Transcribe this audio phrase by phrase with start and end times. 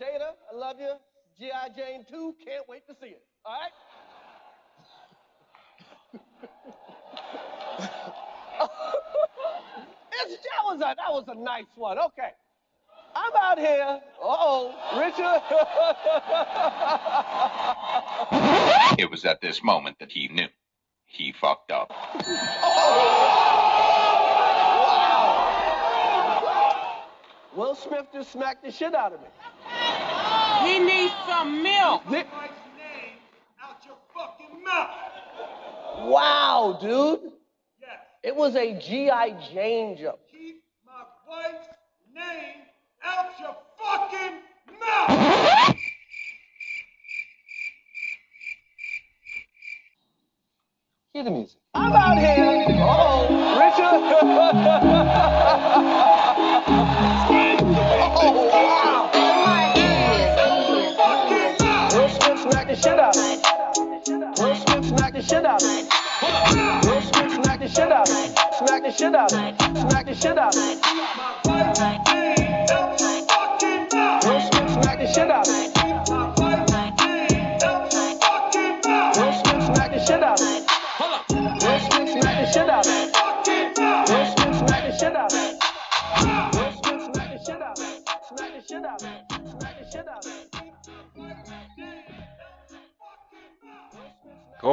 [0.00, 0.92] Jada, I love you.
[1.38, 1.68] G.I.
[1.76, 3.22] Jane 2, can't wait to see it.
[3.44, 3.70] All right?
[10.26, 11.98] It's, that, was a, that was a nice one.
[11.98, 12.30] Okay.
[13.14, 14.00] I'm out here.
[14.22, 15.42] Uh-oh, Richard.
[18.98, 20.46] It was at this moment that he knew.
[21.06, 21.90] He fucked up.
[27.56, 29.26] Will Smith just smacked the shit out of me.
[30.64, 32.02] He needs some milk.
[32.04, 33.18] Thi- wife's name
[33.62, 36.10] out your fucking mouth.
[36.10, 37.32] Wow, dude.
[37.80, 37.98] Yes.
[38.22, 39.30] It was a G.I.
[39.52, 40.18] Jane jump.
[40.30, 41.68] Keep my wife's
[42.14, 42.62] name
[43.04, 44.40] out your fucking
[44.80, 45.76] mouth.
[51.12, 51.58] Hear the music.
[51.74, 52.66] I'm out here.
[52.68, 53.58] Uh-oh,
[54.80, 54.80] Richard.
[65.54, 65.88] out of me.
[66.90, 68.34] Will Smith smacked the shit out of me.
[68.58, 69.56] Smack the shit out of me.
[69.80, 72.43] Smack the shit out of me.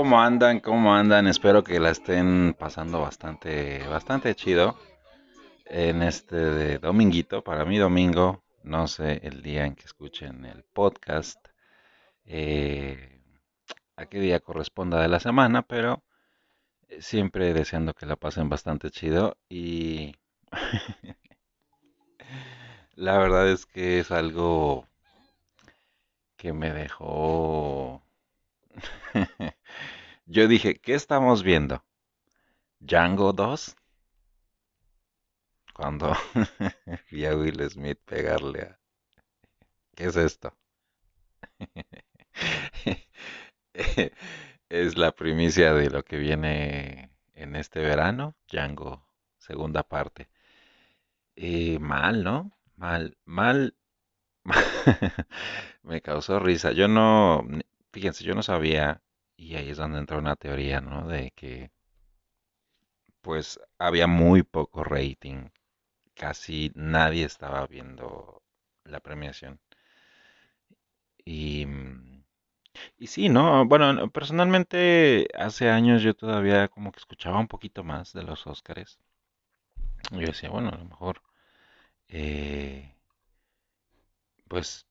[0.02, 0.62] ¿Cómo andan?
[0.62, 1.28] ¿Cómo andan?
[1.28, 4.76] Espero que la estén pasando bastante, bastante chido
[5.66, 7.44] en este dominguito.
[7.44, 11.38] Para mí domingo, no sé el día en que escuchen el podcast,
[12.26, 13.22] eh,
[13.96, 16.02] a qué día corresponda de la semana, pero
[16.90, 20.16] eh, siempre deseando que la pasen bastante chido y
[22.96, 24.88] la verdad es que es algo
[26.38, 28.02] que me dejó
[30.32, 31.84] Yo dije, ¿qué estamos viendo?
[32.80, 33.75] ¿Django 2?
[35.74, 36.16] Cuando
[37.12, 38.80] vi a Will Smith pegarle a...
[39.96, 40.56] ¿Qué es esto?
[44.69, 49.06] Es la primicia de lo que viene en este verano, Django,
[49.38, 50.30] segunda parte.
[51.36, 52.52] Eh, mal, ¿no?
[52.78, 53.75] Mal, mal.
[55.84, 56.72] Me causó risa.
[56.72, 57.46] Yo no,
[57.92, 59.02] fíjense, yo no sabía,
[59.41, 61.07] y ahí es donde entra una teoría, ¿no?
[61.07, 61.72] De que
[63.22, 65.50] pues había muy poco rating.
[66.16, 68.44] Casi nadie estaba viendo
[68.85, 69.59] la premiación.
[71.25, 72.24] Y, mm,
[73.00, 73.66] y sí, ¿no?
[73.68, 78.47] Bueno, no, personalmente hace años yo todavía como que escuchaba un poquito más de los
[78.47, 79.00] Óscares.
[80.12, 81.22] Yo decía, bueno, a lo mejor,
[82.09, 82.96] eh,
[84.47, 84.85] pues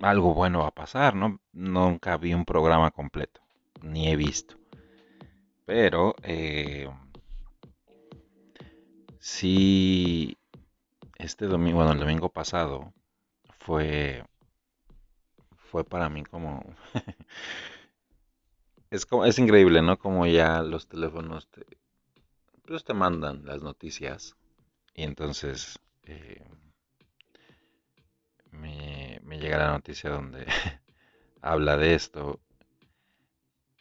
[0.00, 1.40] algo bueno va a pasar, ¿no?
[1.52, 3.40] Nunca vi un programa completo,
[3.82, 4.56] ni he visto.
[5.66, 6.88] Pero eh,
[9.18, 10.36] sí,
[11.18, 12.92] este domingo, bueno, el domingo pasado
[13.58, 14.24] fue,
[15.56, 16.62] fue para mí como,
[18.90, 19.98] es como, es increíble, ¿no?
[19.98, 21.64] Como ya los teléfonos te,
[22.66, 24.36] pues te mandan las noticias
[24.94, 26.44] y entonces eh,
[28.54, 30.46] me, me llega la noticia donde
[31.42, 32.40] habla de esto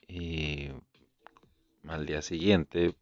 [0.07, 0.71] y
[1.87, 2.95] al día siguiente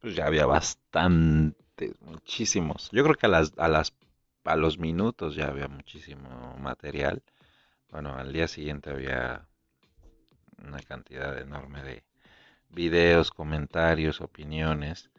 [0.00, 2.90] pues ya había bastantes, muchísimos.
[2.92, 3.94] Yo creo que a las, a las
[4.44, 7.22] a los minutos ya había muchísimo material.
[7.90, 9.48] Bueno, al día siguiente había
[10.64, 12.04] una cantidad enorme de
[12.70, 15.10] videos, comentarios, opiniones.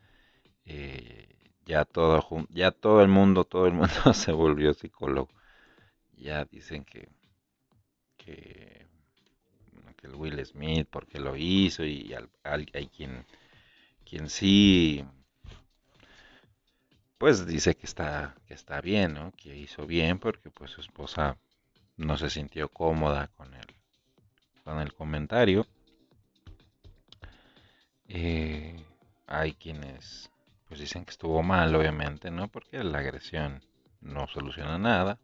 [0.66, 1.27] eh,
[1.66, 5.29] ya todo, ya todo el mundo, todo el mundo se volvió psicólogo.
[6.23, 7.09] Ya dicen que,
[8.16, 8.85] que,
[9.97, 13.25] que el Will Smith porque lo hizo y hay quien,
[14.06, 15.03] quien sí,
[17.17, 19.34] pues dice que está, que está bien, ¿no?
[19.34, 21.37] Que hizo bien porque pues su esposa
[21.97, 23.67] no se sintió cómoda con el,
[24.64, 25.67] con el comentario.
[28.08, 28.81] Eh,
[29.28, 30.31] hay quienes
[30.70, 32.47] pues dicen que estuvo mal, obviamente, ¿no?
[32.47, 33.61] Porque la agresión
[33.99, 35.20] no soluciona nada.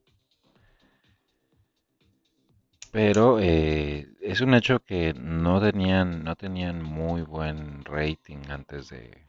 [2.91, 9.25] Pero eh, es un hecho que no tenían, no tenían muy buen rating antes de...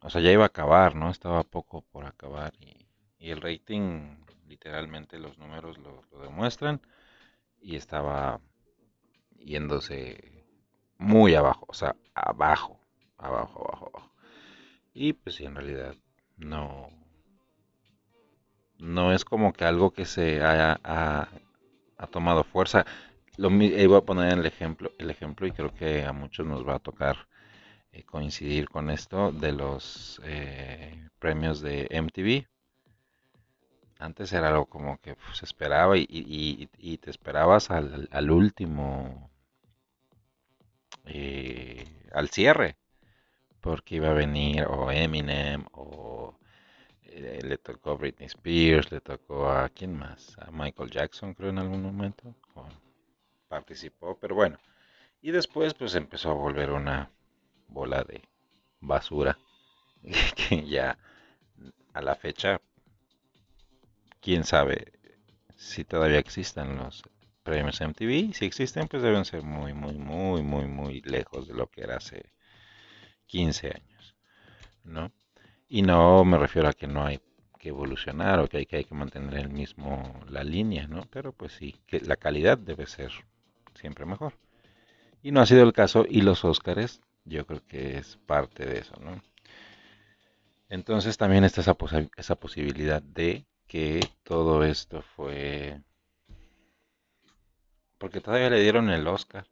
[0.00, 1.10] O sea, ya iba a acabar, ¿no?
[1.10, 2.86] Estaba poco por acabar y,
[3.18, 4.16] el rating,
[4.48, 6.80] literalmente los números lo, demuestran,
[7.60, 8.40] y estaba
[9.36, 10.46] yéndose
[10.98, 12.80] muy abajo, o sea, abajo,
[13.18, 14.12] abajo, abajo, abajo.
[14.94, 15.94] Y pues sí, en realidad
[16.38, 16.88] no,
[18.78, 21.28] no es como que algo que se haya ha,
[22.02, 22.86] ha tomado fuerza.
[23.36, 26.66] Lo, mi- eh, a poner el ejemplo, el ejemplo y creo que a muchos nos
[26.68, 27.28] va a tocar
[27.92, 32.48] eh, coincidir con esto de los eh, premios de MTV.
[34.00, 39.30] Antes era algo como que pues, se esperaba y te esperabas al, al último,
[41.04, 42.76] eh, al cierre,
[43.60, 46.29] porque iba a venir o Eminem o
[47.20, 51.50] eh, le tocó a Britney Spears, le tocó a quién más, a Michael Jackson creo
[51.50, 52.34] en algún momento,
[53.48, 54.58] participó, pero bueno.
[55.22, 57.10] Y después pues empezó a volver una
[57.68, 58.22] bola de
[58.80, 59.38] basura
[60.36, 60.98] que ya
[61.92, 62.60] a la fecha,
[64.20, 64.92] quién sabe
[65.56, 67.02] si todavía existen los
[67.42, 68.32] premios MTV.
[68.34, 71.96] Si existen, pues deben ser muy, muy, muy, muy, muy lejos de lo que era
[71.96, 72.32] hace
[73.26, 74.16] 15 años,
[74.84, 75.12] ¿no?
[75.72, 77.20] Y no me refiero a que no hay
[77.60, 81.06] que evolucionar o que hay que, mantener el mismo, la línea, ¿no?
[81.12, 83.12] Pero pues sí, que la calidad debe ser
[83.74, 84.34] siempre mejor.
[85.22, 88.80] Y no ha sido el caso, y los Óscares, yo creo que es parte de
[88.80, 89.22] eso, ¿no?
[90.68, 91.76] Entonces también está esa,
[92.16, 95.80] esa posibilidad de que todo esto fue...
[97.98, 99.46] Porque todavía le dieron el Oscar.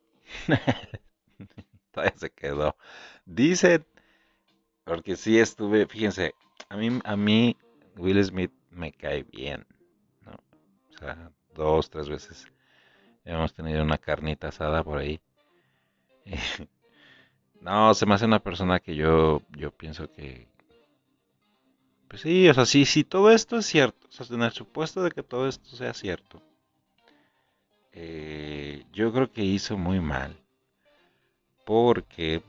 [1.93, 2.77] Todavía se quedó.
[3.25, 3.85] Dice,
[4.89, 6.35] porque sí estuve, fíjense,
[6.71, 7.57] a mí, a mí
[7.97, 9.67] Will Smith me cae bien,
[10.25, 10.33] ¿no?
[10.95, 12.47] O sea, dos, tres veces
[13.25, 15.21] hemos tenido una carnita asada por ahí.
[17.61, 20.47] No, se me hace una persona que yo, yo pienso que,
[22.07, 25.03] pues sí, o sea, sí, sí, todo esto es cierto, o sea, en el supuesto
[25.03, 26.41] de que todo esto sea cierto,
[27.91, 30.37] eh, yo creo que hizo muy mal,
[31.67, 32.45] porque,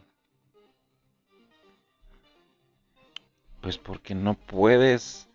[3.62, 5.30] pues porque no puedes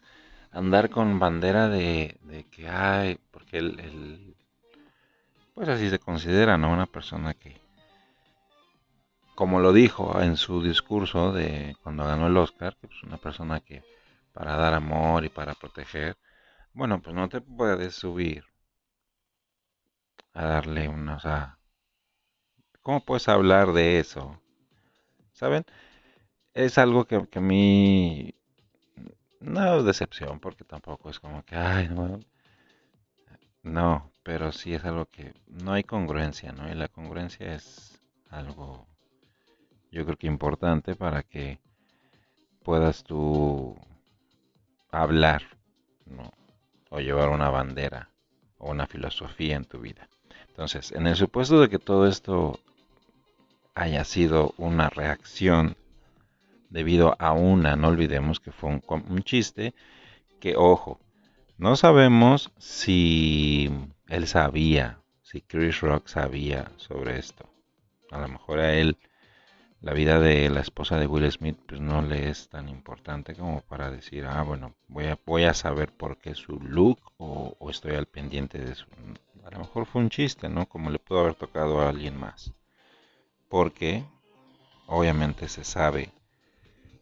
[0.51, 4.37] andar con bandera de, de que, ay, porque él,
[5.55, 6.73] pues así se considera, ¿no?
[6.73, 7.61] Una persona que,
[9.35, 13.61] como lo dijo en su discurso de cuando ganó el Oscar, que es una persona
[13.61, 13.83] que
[14.33, 16.17] para dar amor y para proteger,
[16.73, 18.45] bueno, pues no te puedes subir
[20.35, 21.59] a darle una, o sea,
[22.83, 24.41] ¿cómo puedes hablar de eso?
[25.33, 25.65] ¿Saben?
[26.55, 28.35] Es algo que, que a mí
[29.41, 32.21] no es decepción, porque tampoco es como que, ay, no,
[33.63, 36.71] no, pero sí es algo que no hay congruencia, ¿no?
[36.71, 38.87] Y la congruencia es algo,
[39.91, 41.59] yo creo que importante para que
[42.63, 43.77] puedas tú
[44.91, 45.43] hablar,
[46.07, 46.33] ¿no?
[46.91, 48.11] O llevar una bandera
[48.59, 50.09] o una filosofía en tu vida.
[50.49, 52.61] Entonces, en el supuesto de que todo esto
[53.75, 55.77] haya sido una reacción
[56.75, 59.75] debido a una, no olvidemos que fue un, un chiste,
[60.41, 60.99] que ojo,
[61.57, 63.71] no sabemos si
[64.09, 67.49] él sabía, si Chris Rock sabía sobre esto.
[68.11, 68.99] A lo mejor a él
[69.83, 73.61] la vida de la esposa de Will Smith pues no le es tan importante como
[73.61, 77.71] para decir, ah, bueno, voy a, voy a saber por qué su look o, o
[77.71, 78.87] estoy al pendiente de su...
[79.45, 80.67] A lo mejor fue un chiste, ¿no?
[80.67, 82.53] Como le pudo haber tocado a alguien más.
[83.49, 84.05] Porque
[84.89, 86.11] obviamente se sabe,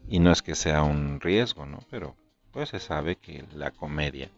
[0.08, 1.80] y no es que sea un riesgo, ¿no?
[1.90, 2.16] Pero
[2.52, 4.30] pues se sabe que la comedia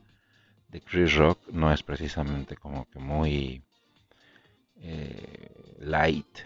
[0.69, 3.63] de Chris Rock no es precisamente como que muy
[4.77, 6.39] eh, light,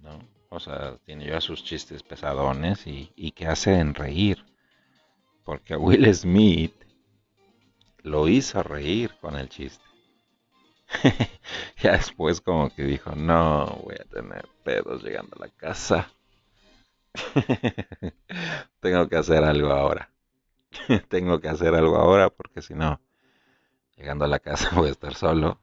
[0.00, 0.18] ¿no?
[0.50, 4.44] O sea, tiene ya sus chistes pesadones y, y que hacen reír.
[5.44, 6.74] Porque a Will Smith
[8.02, 9.84] lo hizo reír con el chiste.
[11.82, 16.10] ya después como que dijo, no, voy a tener pedos llegando a la casa.
[18.80, 20.10] Tengo que hacer algo ahora.
[21.08, 23.00] Tengo que hacer algo ahora porque si no,
[23.96, 25.60] llegando a la casa voy a estar solo.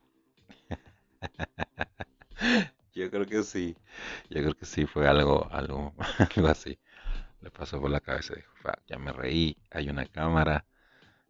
[2.94, 3.76] Yo creo que sí.
[4.30, 5.94] Yo creo que sí fue algo, algo,
[6.36, 6.80] algo así.
[7.42, 10.66] Le pasó por la cabeza y dijo, "Fa, ya me reí, hay una cámara.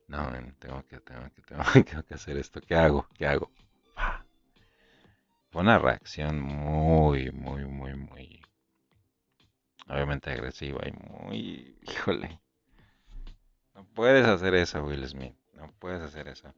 [0.08, 0.30] No,
[0.60, 2.62] tengo que, tengo que, tengo, tengo que hacer esto.
[2.62, 3.08] ¿Qué hago?
[3.16, 3.52] ¿Qué hago?
[5.50, 8.45] Fue una reacción muy, muy, muy, muy,
[9.88, 12.40] obviamente agresiva y muy, híjole.
[13.74, 15.36] No puedes hacer eso, Will Smith.
[15.54, 16.54] No puedes hacer eso.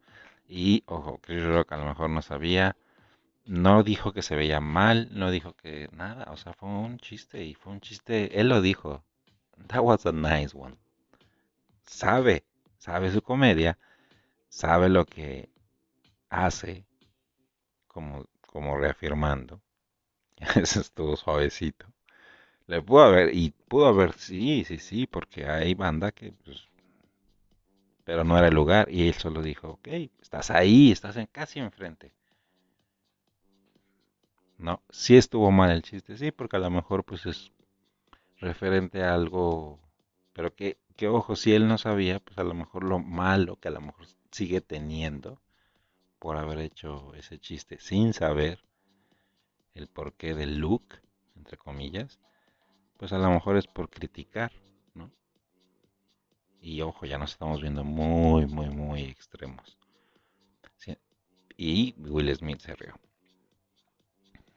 [0.47, 2.75] Y, ojo, Chris Rock a lo mejor no sabía.
[3.45, 7.43] No dijo que se veía mal, no dijo que nada, o sea, fue un chiste
[7.45, 9.03] y fue un chiste, él lo dijo.
[9.67, 10.77] That was a nice one.
[11.85, 12.43] Sabe,
[12.77, 13.77] sabe su comedia,
[14.49, 15.49] sabe lo que
[16.29, 16.85] hace,
[17.87, 19.61] como, como reafirmando.
[20.55, 21.87] Eso estuvo suavecito.
[22.67, 26.67] Le pudo haber, y pudo haber, sí, sí, sí, porque hay banda que pues,
[28.03, 29.87] pero no era el lugar y él solo dijo, ok,
[30.21, 32.13] estás ahí, estás en, casi enfrente.
[34.57, 37.51] No, sí estuvo mal el chiste, sí, porque a lo mejor pues es
[38.39, 39.79] referente a algo,
[40.33, 43.67] pero que, que ojo, si él no sabía, pues a lo mejor lo malo que
[43.67, 45.41] a lo mejor sigue teniendo
[46.19, 48.59] por haber hecho ese chiste sin saber
[49.73, 50.85] el porqué del look,
[51.35, 52.19] entre comillas,
[52.97, 54.51] pues a lo mejor es por criticar,
[54.93, 55.11] ¿no?
[56.61, 59.77] Y ojo, ya nos estamos viendo muy, muy, muy extremos.
[61.57, 62.93] Y Will Smith se rió.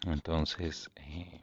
[0.06, 1.40] Entonces, eh,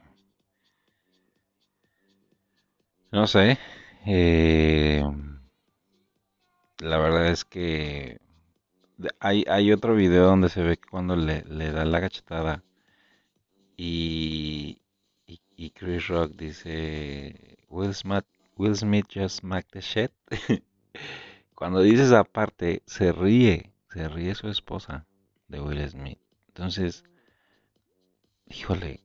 [3.12, 3.58] no sé.
[4.06, 5.04] eh,
[6.80, 8.20] la verdad es que
[9.20, 12.64] hay, hay otro video donde se ve cuando le, le da la cachetada
[13.78, 14.82] y,
[15.58, 20.12] y, Chris Rock dice, Will Smith, Will Smith just smacked the shit.
[21.56, 25.08] Cuando dice esa parte, se ríe, se ríe su esposa
[25.48, 26.20] de Will Smith.
[26.50, 27.04] Entonces,
[28.46, 29.02] híjole,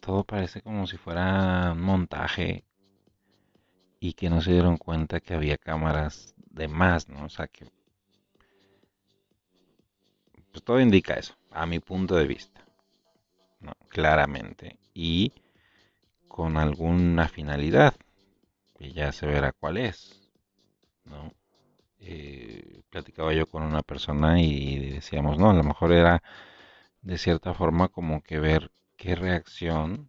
[0.00, 2.64] todo parece como si fuera un montaje
[4.00, 7.26] y que no se dieron cuenta que había cámaras de más, ¿no?
[7.26, 7.66] O sea, que
[10.50, 12.64] pues todo indica eso, a mi punto de vista.
[13.88, 14.78] Claramente.
[14.94, 15.32] Y
[16.30, 17.94] con alguna finalidad,
[18.78, 20.30] que ya se verá cuál es,
[21.04, 21.34] ¿no?
[21.98, 26.22] Eh, platicaba yo con una persona y decíamos, no, a lo mejor era
[27.02, 30.08] de cierta forma como que ver qué reacción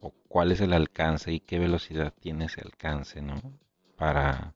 [0.00, 3.40] o cuál es el alcance y qué velocidad tiene ese alcance, ¿no?
[3.96, 4.52] Para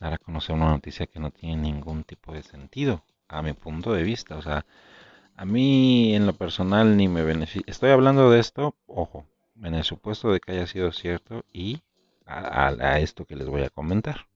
[0.00, 3.92] dar a conocer una noticia que no tiene ningún tipo de sentido, a mi punto
[3.92, 4.36] de vista.
[4.36, 4.64] O sea,
[5.36, 7.64] a mí en lo personal ni me beneficia.
[7.66, 9.26] Estoy hablando de esto, ojo,
[9.62, 11.82] en el supuesto de que haya sido cierto y
[12.26, 14.26] a, esto que les voy a comentar.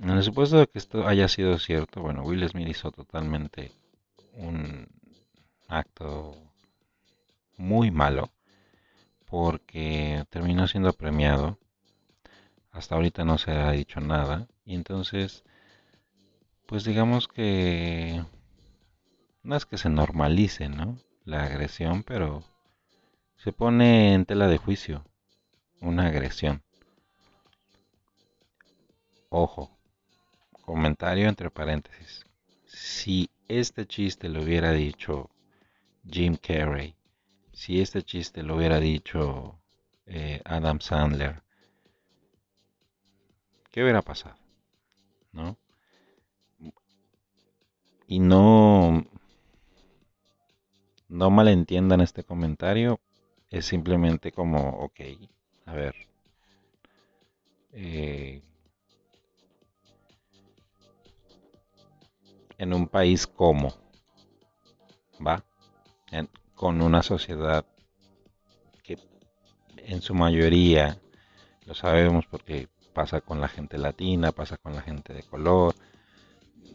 [0.00, 3.72] En el supuesto de que esto haya sido cierto, bueno, Will Smith hizo totalmente
[4.34, 4.88] un
[5.68, 6.36] acto
[7.56, 8.30] muy malo
[9.26, 11.58] porque terminó siendo premiado.
[12.70, 14.46] Hasta ahorita no se ha dicho nada.
[14.64, 15.44] Y entonces,
[16.66, 18.22] pues digamos que
[19.42, 20.98] no es que se normalice, ¿no?
[21.24, 22.44] La agresión, pero
[23.46, 25.04] se pone en tela de juicio
[25.80, 26.64] una agresión.
[29.28, 29.70] Ojo,
[30.62, 32.26] comentario entre paréntesis.
[32.64, 35.30] Si este chiste lo hubiera dicho
[36.10, 36.96] Jim Carrey,
[37.52, 39.60] si este chiste lo hubiera dicho
[40.06, 41.44] eh, Adam Sandler,
[43.70, 44.34] ¿qué hubiera pasado?
[45.30, 45.56] ¿No?
[48.08, 49.04] Y no,
[51.06, 52.98] no malentiendan este comentario,
[53.50, 55.00] es simplemente como, ok,
[55.66, 55.94] a ver,
[57.72, 58.42] eh,
[62.58, 63.74] en un país como,
[65.24, 65.44] ¿va?
[66.54, 67.66] Con una sociedad
[68.82, 68.98] que
[69.76, 70.98] en su mayoría,
[71.66, 75.74] lo sabemos porque pasa con la gente latina, pasa con la gente de color,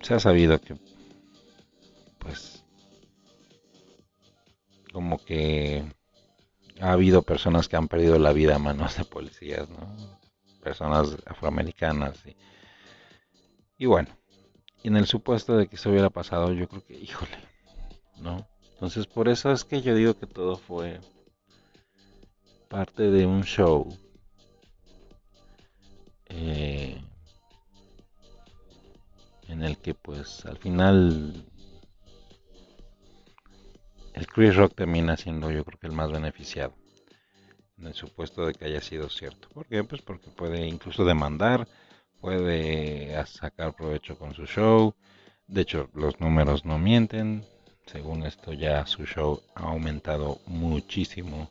[0.01, 0.75] se ha sabido que,
[2.19, 2.63] pues,
[4.93, 5.83] como que
[6.81, 9.95] ha habido personas que han perdido la vida a manos de policías, ¿no?
[10.61, 12.35] Personas afroamericanas y,
[13.77, 14.09] y bueno,
[14.83, 17.37] en el supuesto de que eso hubiera pasado, yo creo que, híjole,
[18.17, 18.47] ¿no?
[18.73, 20.99] Entonces por eso es que yo digo que todo fue
[22.67, 23.87] parte de un show.
[26.33, 27.01] eh,
[29.47, 31.45] en el que pues al final
[34.13, 36.75] el Chris Rock termina siendo yo creo que el más beneficiado.
[37.77, 39.49] En el supuesto de que haya sido cierto.
[39.49, 39.83] ¿Por qué?
[39.83, 41.67] Pues porque puede incluso demandar,
[42.19, 44.93] puede sacar provecho con su show.
[45.47, 47.45] De hecho, los números no mienten.
[47.87, 51.49] Según esto ya su show ha aumentado muchísimo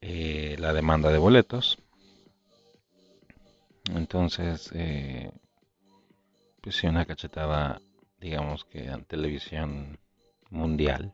[0.00, 1.78] eh, la demanda de boletos.
[3.94, 5.30] Entonces, eh,
[6.62, 7.80] pues sí, una cachetada,
[8.18, 9.98] digamos que en televisión
[10.48, 11.12] mundial,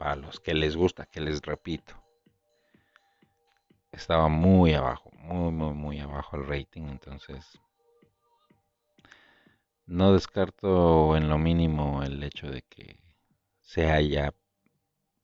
[0.00, 1.94] para los que les gusta, que les repito,
[3.92, 6.88] estaba muy abajo, muy, muy, muy abajo el rating.
[6.88, 7.60] Entonces,
[9.84, 12.98] no descarto en lo mínimo el hecho de que
[13.60, 14.34] se haya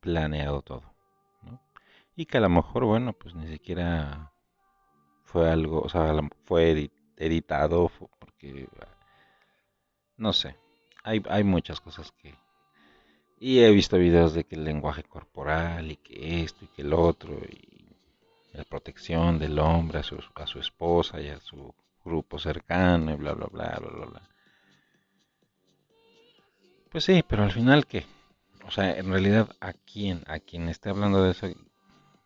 [0.00, 0.94] planeado todo.
[2.16, 4.32] Y que a lo mejor, bueno, pues ni siquiera
[5.24, 6.14] fue algo, o sea,
[6.44, 7.90] fue edi- editado,
[8.20, 8.68] porque,
[10.18, 10.56] no sé,
[11.04, 12.34] hay, hay muchas cosas que...
[13.38, 16.92] Y he visto videos de que el lenguaje corporal y que esto y que el
[16.92, 17.86] otro y
[18.52, 21.74] la protección del hombre a su, a su esposa y a su
[22.04, 24.22] grupo cercano y bla, bla, bla, bla, bla, bla.
[26.90, 28.06] Pues sí, pero al final, ¿qué?
[28.66, 30.22] O sea, en realidad, ¿a quién?
[30.26, 31.46] A quien esté hablando de eso,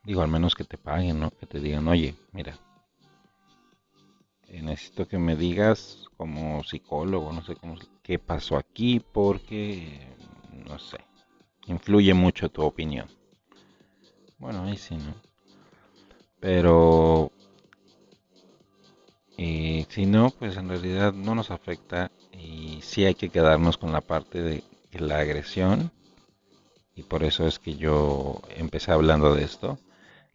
[0.04, 1.30] digo, al menos que te paguen, ¿no?
[1.32, 2.56] Que te digan, oye, mira,
[4.48, 10.06] necesito que me digas como psicólogo, no sé cómo, qué pasó aquí, porque,
[10.60, 10.98] no sé,
[11.66, 13.08] influye mucho tu opinión.
[14.38, 15.14] Bueno, ahí sí, ¿no?
[16.40, 17.30] Pero
[19.36, 23.92] eh, si no, pues en realidad no nos afecta y sí hay que quedarnos con
[23.92, 25.92] la parte de la agresión
[27.00, 29.78] y por eso es que yo empecé hablando de esto.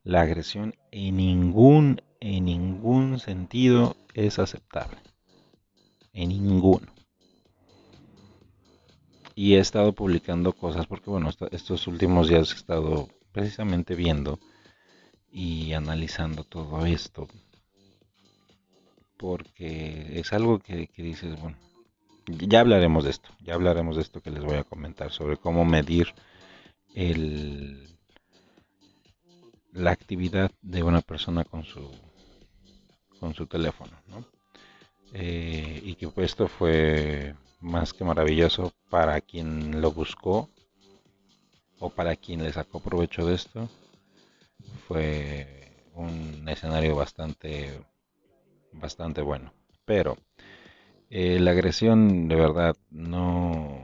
[0.03, 4.98] La agresión en ningún, en ningún sentido es aceptable.
[6.13, 6.95] En ninguno.
[9.36, 14.39] Y he estado publicando cosas porque, bueno, estos últimos días he estado precisamente viendo
[15.30, 17.27] y analizando todo esto.
[19.18, 21.58] Porque es algo que, que dices, bueno,
[22.27, 25.65] ya hablaremos de esto, ya hablaremos de esto que les voy a comentar sobre cómo
[25.65, 26.13] medir
[26.96, 27.96] el,
[29.74, 31.92] la actividad de una persona con su
[33.20, 34.25] con su teléfono ¿no?
[35.13, 40.50] Eh, y que esto fue más que maravilloso para quien lo buscó
[41.79, 43.67] o para quien le sacó provecho de esto
[44.88, 47.84] fue un escenario bastante
[48.72, 49.51] bastante bueno
[49.84, 50.15] pero
[51.10, 53.84] eh, la agresión de verdad no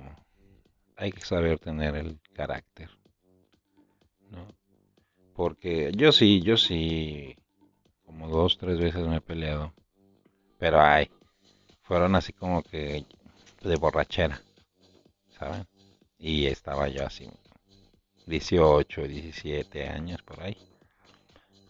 [0.95, 2.89] hay que saber tener el carácter
[4.29, 4.47] ¿no?
[5.33, 7.35] Porque yo sí, yo sí,
[8.05, 9.73] como dos, tres veces me he peleado.
[10.59, 11.09] Pero ay,
[11.81, 13.05] fueron así como que
[13.61, 14.41] de borrachera,
[15.37, 15.67] ¿saben?
[16.17, 17.29] Y estaba yo así,
[18.25, 20.57] 18, 17 años por ahí.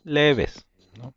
[0.04, 0.66] Leves,
[0.98, 1.14] ¿no?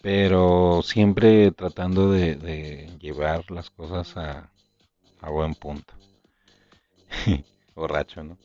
[0.00, 4.50] Pero siempre tratando de, llevar las cosas a,
[5.20, 5.94] a buen punto.
[7.74, 8.38] Borracho, ¿no?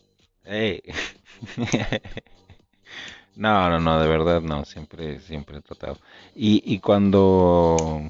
[0.43, 0.81] Ey.
[3.35, 5.97] no, no, no, de verdad no, siempre, siempre he tratado.
[6.35, 8.09] Y, y cuando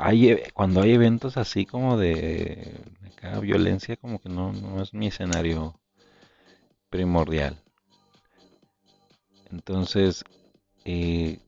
[0.00, 2.80] hay, e, cuando hay eventos así como de,
[3.22, 5.78] de violencia, como que no, no es mi escenario
[6.88, 7.62] primordial.
[9.50, 10.24] Entonces,
[10.84, 11.38] eh,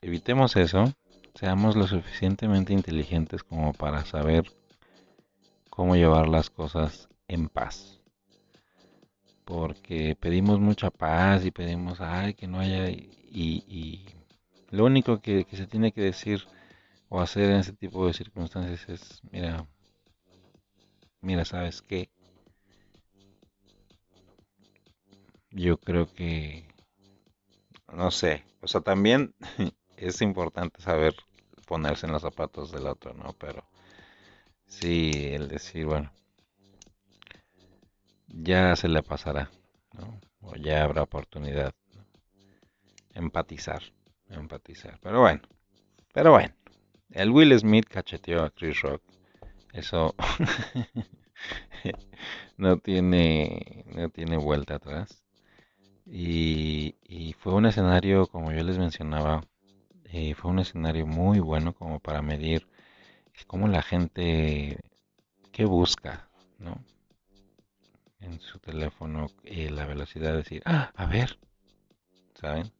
[0.00, 0.92] evitemos eso,
[1.34, 4.44] seamos lo suficientemente inteligentes como para saber
[5.70, 7.96] cómo llevar las cosas en paz
[9.46, 14.04] porque pedimos mucha paz y pedimos, ay, que no haya, y,
[14.70, 16.42] lo único que, que, se tiene que decir
[17.08, 19.66] o hacer en ese tipo de circunstancias es, mira,
[21.20, 22.10] mira, ¿sabes qué?
[25.50, 26.68] Yo creo que,
[27.92, 29.34] no sé, o sea, también
[29.96, 31.14] es importante saber
[31.66, 33.32] ponerse en los zapatos del otro, ¿no?
[33.38, 33.64] Pero
[34.66, 36.12] sí, el decir, bueno,
[38.28, 39.50] ya se le pasará,
[39.92, 40.20] ¿no?
[40.46, 41.74] o ya habrá oportunidad.
[43.14, 43.82] Empatizar,
[44.28, 44.98] empatizar.
[45.00, 45.40] Pero bueno,
[46.12, 46.54] pero bueno,
[47.10, 49.02] el Will Smith cacheteó a Chris Rock.
[49.72, 50.14] Eso
[52.56, 55.22] no tiene, no tiene vuelta atrás.
[56.06, 59.42] Y, y, fue un escenario, como yo les mencionaba,
[60.04, 62.68] eh, fue un escenario muy bueno como para medir
[63.46, 64.78] cómo la gente,
[65.52, 66.80] qué busca, ¿no?
[68.26, 71.38] en su teléfono eh, la velocidad de decir, ah, a ver,
[72.34, 72.72] ¿saben?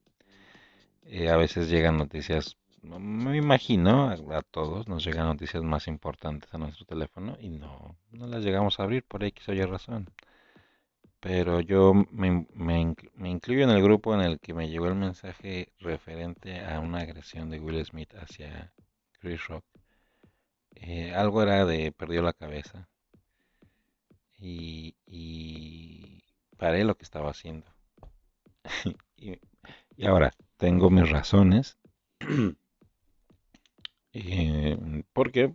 [1.05, 2.57] Eh, a veces llegan noticias,
[2.99, 8.27] me imagino, a, todos nos llegan noticias más importantes a nuestro teléfono y no, no
[8.27, 10.11] las llegamos a abrir por X o Y razón.
[11.21, 14.95] Pero yo me, me, me incluyo en el grupo en el que me llegó el
[14.95, 18.73] mensaje referente a una agresión de Will Smith hacia
[19.21, 19.65] Chris Rock.
[20.77, 22.89] Eh, algo era de perdió la cabeza
[24.39, 26.23] y, y
[26.57, 27.67] paré lo que estaba haciendo.
[29.17, 29.39] y,
[30.07, 31.77] ahora tengo mis razones.
[34.19, 35.55] eh, porque,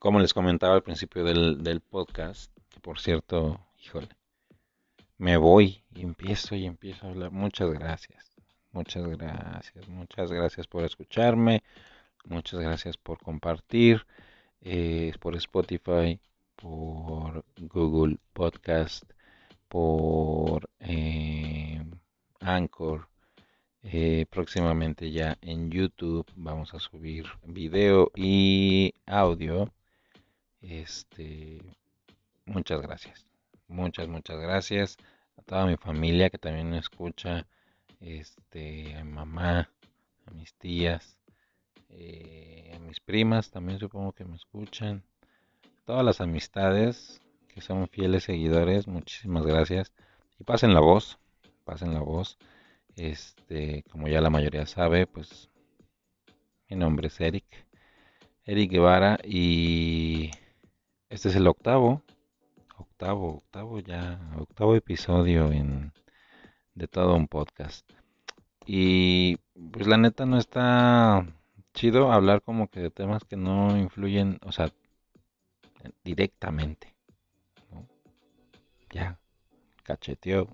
[0.00, 4.08] como les comentaba al principio del, podcast, por cierto, híjole,
[5.18, 7.30] me voy y empiezo y empiezo a hablar.
[7.30, 8.32] Muchas gracias.
[8.72, 9.88] Muchas gracias.
[9.88, 11.62] Muchas gracias por escucharme.
[12.24, 14.06] Muchas gracias por compartir.
[14.60, 16.18] Eh, por Spotify
[16.56, 19.04] por Google Podcast,
[19.68, 21.84] por eh,
[22.40, 23.13] Anchor.
[23.86, 29.70] Eh, próximamente ya en YouTube vamos a subir video y audio.
[30.62, 31.60] Este,
[32.46, 33.26] muchas gracias.
[33.68, 34.96] Muchas, muchas gracias
[35.36, 37.46] a toda mi familia que también me escucha.
[38.00, 39.70] Este, a mi mamá,
[40.32, 41.18] mis tías,
[41.90, 45.04] eh, mis primas también supongo que me escuchan,
[45.84, 49.92] todas las amistades que son fieles seguidores, muchísimas gracias.
[50.38, 51.18] Y pasen la voz,
[51.64, 52.38] pasen la voz.
[52.96, 55.50] Este, como ya la mayoría sabe, pues
[56.68, 57.44] mi nombre es Eric,
[58.44, 60.30] Eric Guevara y
[61.08, 62.02] este es el octavo,
[62.76, 65.92] octavo, octavo ya, octavo episodio en
[66.74, 67.88] de todo un podcast.
[68.66, 69.36] Y
[69.72, 71.26] pues la neta no está
[71.74, 74.72] chido hablar como que de temas que no influyen, o sea,
[76.02, 76.94] directamente.
[78.90, 79.18] Ya,
[79.82, 80.48] cacheteó.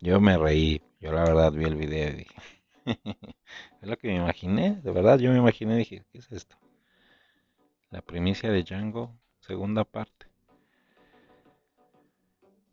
[0.00, 2.34] Yo me reí, yo la verdad vi el video y dije,
[2.86, 6.56] es lo que me imaginé, de verdad yo me imaginé dije, ¿qué es esto?
[7.90, 10.26] La primicia de Django, segunda parte.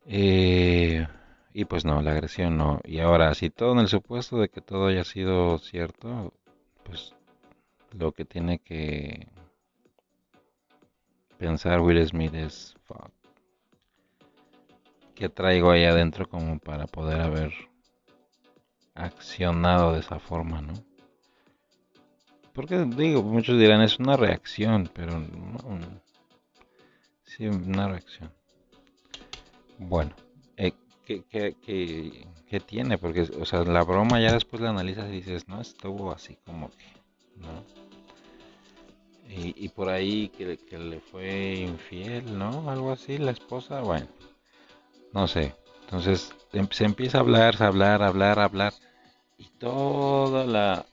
[0.05, 1.05] Eh,
[1.53, 2.79] y pues no, la agresión no.
[2.85, 6.33] Y ahora, si todo en el supuesto de que todo haya sido cierto,
[6.83, 7.13] pues
[7.91, 9.27] lo que tiene que
[11.37, 13.11] pensar Will Smith es, fuck,
[15.15, 17.70] ¿qué traigo ahí adentro como para poder haber
[18.95, 20.73] accionado de esa forma, no?
[22.53, 25.79] Porque digo, muchos dirán es una reacción, pero no,
[27.23, 28.31] sí, una reacción.
[29.77, 30.11] Bueno,
[30.57, 30.73] eh,
[31.05, 32.97] ¿qué, tiene?
[32.97, 36.69] Porque, o sea, la broma ya después la analizas y dices, no, estuvo así como
[36.69, 36.85] que,
[37.37, 37.63] ¿no?
[39.33, 42.69] Y, por ahí que le fue infiel, ¿no?
[42.69, 44.07] Algo así, la esposa, bueno,
[45.13, 45.55] no sé.
[45.91, 48.73] Entonces em- se empieza a hablar, a hablar, hablar, hablar.
[49.37, 50.85] Y toda la...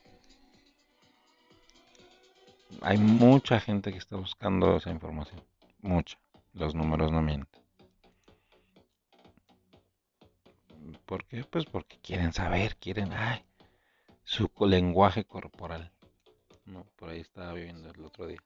[2.82, 5.40] Hay mucha gente que está buscando esa información.
[5.82, 6.18] Mucha.
[6.52, 7.62] Los números no mienten.
[11.06, 11.44] ¿Por qué?
[11.44, 13.12] Pues porque quieren saber, quieren...
[13.12, 13.44] Ay,
[14.24, 15.92] su lenguaje corporal.
[16.64, 18.42] No, por ahí estaba viendo el otro día.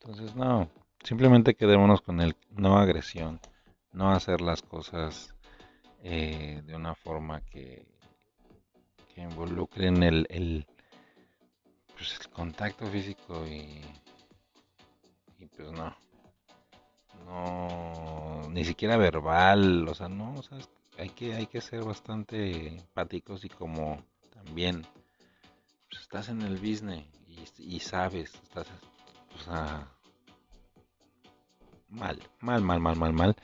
[0.00, 0.70] Entonces, no.
[1.04, 3.38] Simplemente quedémonos con el no agresión.
[3.98, 5.34] No hacer las cosas
[6.04, 7.84] eh, de una forma que,
[9.12, 10.64] que involucren el, el,
[11.96, 13.82] pues, el contacto físico y,
[15.40, 15.96] y pues no.
[17.26, 20.58] No, ni siquiera verbal, o sea, no, o sea,
[20.96, 24.00] hay que, hay que ser bastante empáticos y como
[24.32, 24.86] también
[25.90, 28.68] pues, estás en el business y, y sabes, estás,
[29.34, 29.88] o sea,
[31.88, 33.36] mal, mal, mal, mal, mal, mal.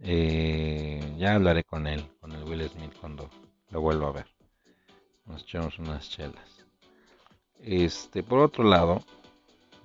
[0.00, 3.28] Eh, ya hablaré con él, con el Will Smith cuando
[3.70, 4.26] lo vuelva a ver.
[5.24, 6.66] Nos echamos unas chelas.
[7.58, 9.02] Este, por otro lado,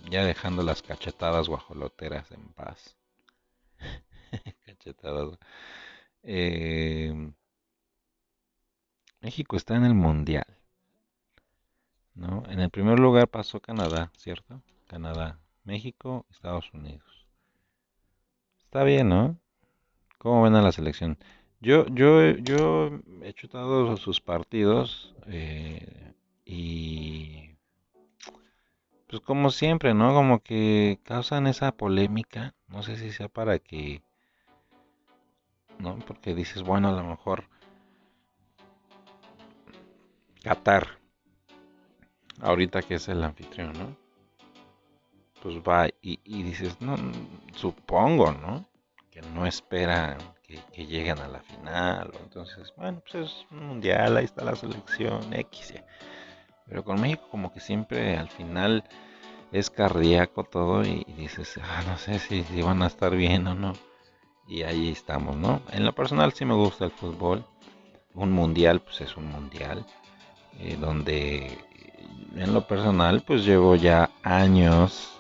[0.10, 2.96] ya dejando las cachetadas guajoloteras en paz.
[4.66, 5.38] cachetadas.
[6.24, 7.34] eh,
[9.22, 10.46] México está en el mundial,
[12.14, 12.44] ¿no?
[12.50, 14.62] En el primer lugar pasó Canadá, ¿cierto?
[14.88, 17.28] Canadá, México, Estados Unidos.
[18.66, 19.40] Está bien, ¿no?
[20.24, 21.18] ¿Cómo ven a la selección?
[21.60, 22.92] Yo, yo, yo
[23.24, 26.14] he chutado sus partidos eh,
[26.46, 27.58] y
[29.08, 30.14] pues como siempre, ¿no?
[30.14, 32.56] Como que causan esa polémica.
[32.70, 34.02] No sé si sea para que,
[35.78, 35.98] ¿no?
[36.08, 37.44] Porque dices, bueno, a lo mejor
[40.42, 40.88] Qatar,
[42.40, 43.98] ahorita que es el anfitrión, ¿no?
[45.42, 46.96] Pues va y, y dices, no,
[47.56, 48.66] supongo, ¿no?
[49.14, 52.12] Que no esperan que, lleguen a la final.
[52.20, 55.76] Entonces, bueno, pues es un mundial, ahí está la selección X.
[56.68, 58.84] Pero con México como que siempre al final
[59.52, 63.74] es cardíaco todo y, dices, ah, no sé si, van a estar bien o no.
[64.48, 65.62] Y ahí estamos, ¿no?
[65.72, 67.46] En lo personal sí me gusta el fútbol.
[68.16, 69.86] Un mundial, pues es un mundial.
[70.60, 71.58] eh, donde
[72.36, 75.12] en lo personal, pues llevo ya años,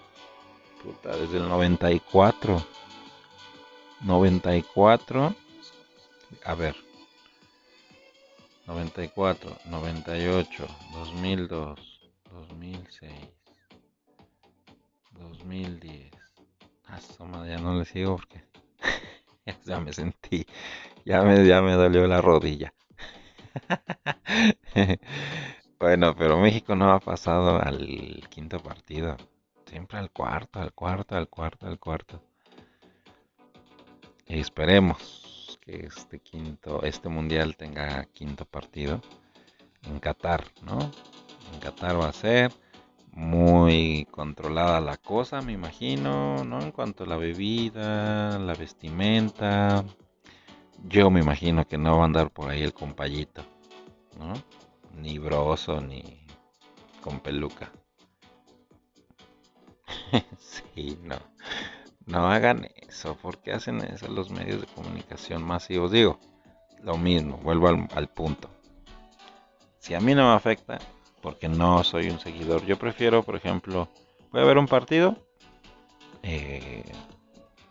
[0.84, 2.64] puta, desde el 94.
[4.04, 5.36] 94.
[6.46, 6.76] A ver.
[8.66, 13.12] 94, 98, 2002, 2006,
[15.12, 16.12] 2010.
[16.86, 18.44] Ah, madre, ya no le sigo porque
[19.66, 20.46] ya me sentí,
[21.06, 22.74] ya me, ya me dolió la rodilla.
[25.80, 29.18] Bueno, pero México no ha pasado al quinto partido.
[29.66, 32.22] Siempre al cuarto, al cuarto, al cuarto, al cuarto.
[34.28, 39.02] Esperemos que este quinto, este mundial tenga quinto partido
[39.84, 40.80] en Qatar, ¿no?
[41.54, 42.52] En Qatar va a ser
[43.12, 46.62] muy controlada la cosa, me imagino, ¿no?
[46.62, 49.84] En cuanto a la bebida, la vestimenta.
[50.86, 53.44] Yo me imagino que no va a andar por ahí el compayito,
[54.18, 54.34] ¿no?
[54.96, 56.26] ni broso, ni
[57.02, 57.72] con peluca.
[60.38, 61.18] sí, no.
[62.06, 63.16] No hagan eso.
[63.16, 65.92] ¿Por qué hacen eso los medios de comunicación masivos?
[65.92, 66.20] Digo,
[66.82, 68.50] lo mismo, vuelvo al, al punto.
[69.80, 70.80] Si a mí no me afecta,
[71.22, 73.90] porque no soy un seguidor, yo prefiero, por ejemplo,
[74.32, 75.18] voy a ver un partido,
[76.24, 76.84] eh,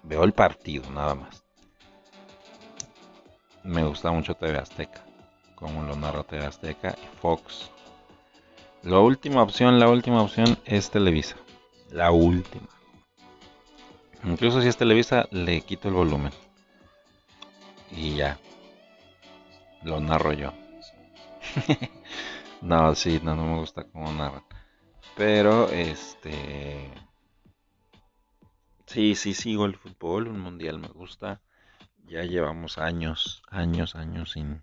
[0.03, 1.45] veo el partido nada más.
[3.65, 5.05] Me gusta mucho TV Azteca,
[5.55, 7.71] como lo narra TV Azteca y Fox.
[8.83, 11.37] La última opción, la última opción es Televisa.
[11.91, 12.67] La última.
[14.25, 16.33] Incluso si es Televisa, le quito el volumen.
[17.91, 18.39] Y ya.
[19.83, 20.53] Lo narro yo.
[22.63, 24.45] no, sí, no, no me gusta cómo narran.
[25.17, 26.91] Pero, este...
[28.87, 31.41] Sí, sí, sigo el fútbol, un mundial me gusta.
[32.05, 34.63] Ya llevamos años, años, años sin...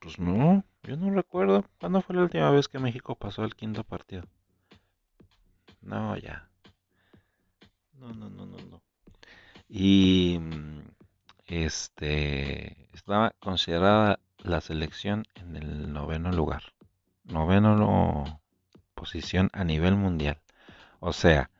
[0.00, 1.64] Pues no, yo no recuerdo.
[1.78, 4.24] ¿Cuándo fue la última vez que México pasó el quinto partido?
[5.80, 6.51] No, ya.
[8.02, 8.82] No, no, no, no, no.
[9.68, 10.80] Y mm,
[11.46, 16.64] este estaba considerada la selección en el noveno lugar.
[17.22, 18.40] Noveno
[18.96, 20.40] posición a nivel mundial.
[20.98, 21.52] O sea,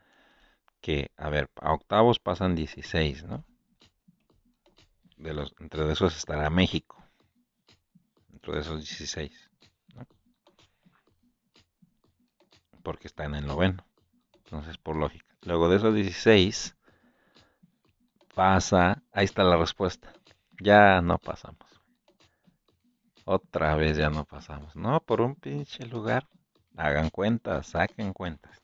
[0.81, 3.45] que, a ver, a octavos pasan 16, ¿no?
[5.19, 7.01] De los, entre esos estará México.
[8.31, 9.49] Dentro de esos 16,
[9.95, 10.09] ¿no?
[12.83, 13.87] Porque está en el noveno.
[14.53, 15.25] Entonces, por lógica.
[15.47, 16.77] Luego de esos 16,
[18.35, 19.03] pasa.
[19.11, 20.13] Ahí está la respuesta.
[20.61, 21.67] Ya no pasamos.
[23.25, 24.77] Otra vez ya no pasamos.
[24.77, 26.29] No, por un pinche lugar.
[26.77, 28.61] Hagan cuentas, saquen cuentas.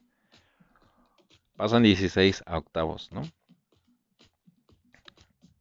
[1.56, 3.22] Pasan 16 a octavos, ¿no?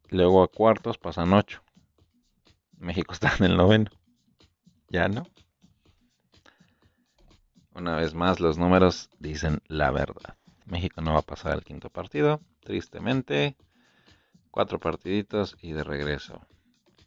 [0.09, 1.63] Luego a cuartos pasan 8.
[2.79, 3.89] México está en el noveno.
[4.89, 5.25] Ya no.
[7.77, 10.35] Una vez más, los números dicen la verdad.
[10.65, 13.55] México no va a pasar al quinto partido, tristemente.
[14.49, 16.41] Cuatro partiditos y de regreso.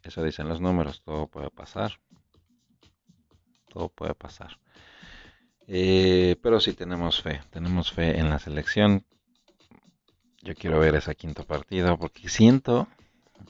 [0.01, 1.99] Eso dicen los números, todo puede pasar.
[3.67, 4.59] Todo puede pasar.
[5.67, 9.05] Eh, pero sí tenemos fe, tenemos fe en la selección.
[10.41, 12.87] Yo quiero ver ese quinto partido porque siento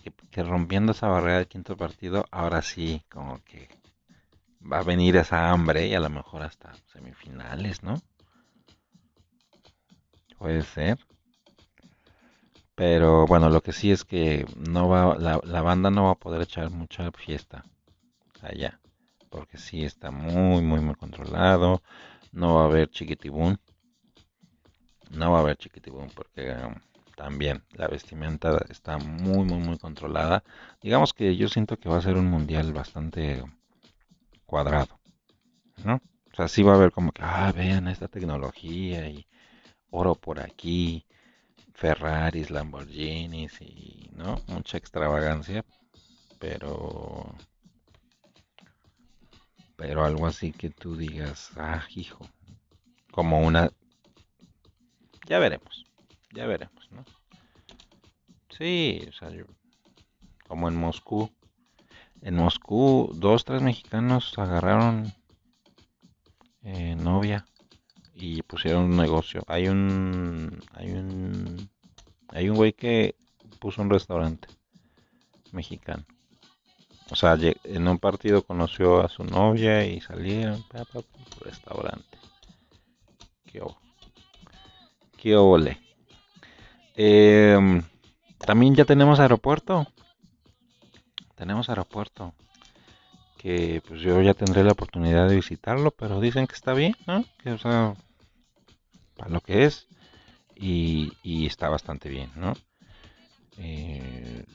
[0.03, 3.69] que, que rompiendo esa barrera del quinto partido, ahora sí, como que
[4.69, 8.01] va a venir esa hambre y a lo mejor hasta semifinales, ¿no?
[10.37, 10.97] Puede ser.
[12.75, 16.41] Pero bueno, lo que sí es que no va, la, banda no va a poder
[16.41, 17.63] echar mucha fiesta
[18.41, 18.79] allá.
[19.29, 21.83] Porque sí está muy, muy, muy controlado.
[22.31, 23.59] No va a haber chiquitibún.
[25.11, 26.73] No va a haber chiquitibún porque um,
[27.15, 30.43] también la vestimenta está muy, muy, muy controlada.
[30.81, 33.43] Digamos que yo siento que va a ser un mundial bastante
[34.51, 34.99] cuadrado,
[35.85, 35.95] ¿no?
[36.31, 39.25] O sea, sí va a haber como que, ah, vean esta tecnología y
[39.91, 41.05] oro por aquí,
[41.73, 44.41] Ferraris, Lamborghinis y, ¿no?
[44.47, 45.63] Mucha extravagancia,
[46.39, 47.33] pero,
[49.77, 52.19] pero algo así que tú digas, ah, hijo,
[53.11, 53.69] como una,
[55.27, 55.85] ya veremos,
[56.33, 57.05] ya veremos, ¿no?
[58.49, 59.45] Sí, o sea, yo-
[60.47, 61.31] como en Moscú,
[62.21, 65.13] en Moscú, dos, tres mexicanos agarraron
[66.63, 67.45] eh, novia
[68.13, 69.43] y pusieron un negocio.
[69.47, 71.69] Hay un, hay un,
[72.29, 73.15] hay un güey que
[73.59, 74.47] puso un restaurante
[75.51, 76.05] mexicano.
[77.09, 80.63] O sea, en un partido conoció a su novia y salieron,
[81.41, 82.17] restaurante.
[83.45, 83.75] Qué o-
[85.17, 85.77] qué ole.
[86.95, 87.83] Em,
[88.39, 89.87] también ya tenemos aeropuerto.
[91.41, 92.35] Tenemos aeropuerto.
[93.39, 97.25] Que pues yo ya tendré la oportunidad de visitarlo, pero dicen que está bien, ¿no?
[97.41, 97.95] Que o sea,
[99.17, 99.87] para lo que es.
[100.55, 101.11] Y,
[101.47, 102.53] está bastante bien, ¿no?
[103.57, 104.45] Eh,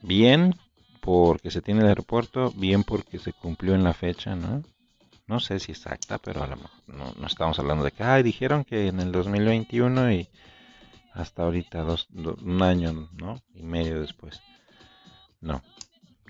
[0.00, 0.54] bien
[1.02, 4.62] porque se tiene el aeropuerto, bien porque se cumplió en la fecha, ¿no?
[5.26, 8.22] No sé si exacta, pero a lo mejor no, no estamos hablando de que, ay,
[8.22, 10.30] dijeron que en el 2021 y
[11.12, 13.42] hasta ahorita, dos, do- un año, ¿no?
[13.54, 14.40] Y medio después.
[15.42, 15.62] No,